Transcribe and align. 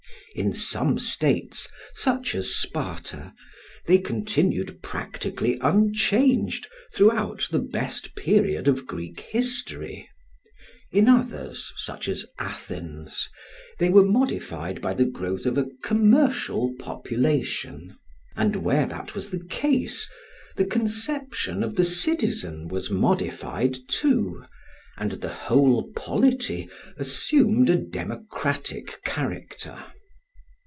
In 0.33 0.53
some 0.53 0.97
states, 0.97 1.67
such 1.93 2.35
as 2.35 2.55
Sparta, 2.55 3.33
they 3.85 3.97
continued 3.97 4.81
practically 4.81 5.57
unchanged 5.59 6.67
throughout 6.93 7.49
the 7.51 7.59
best 7.59 8.15
period 8.15 8.69
of 8.69 8.87
Greek 8.87 9.19
history; 9.19 10.07
in 10.89 11.09
others, 11.09 11.73
such 11.75 12.07
as 12.07 12.25
Athens, 12.39 13.27
they 13.77 13.89
were 13.89 14.05
modified 14.05 14.79
by 14.81 14.93
the 14.93 15.03
growth 15.03 15.45
of 15.45 15.57
a 15.57 15.65
commercial 15.83 16.73
population, 16.79 17.97
and 18.37 18.55
where 18.55 18.85
that 18.85 19.13
was 19.13 19.31
the 19.31 19.45
case 19.47 20.09
the 20.55 20.63
conception 20.65 21.61
of 21.61 21.75
the 21.75 21.83
citizen 21.85 22.69
was 22.69 22.89
modified 22.89 23.75
too, 23.89 24.45
and 24.95 25.11
the 25.19 25.27
whole 25.33 25.91
polity 25.93 26.69
assumed 26.97 27.69
a 27.69 27.75
democratic 27.75 29.03
character. 29.03 29.83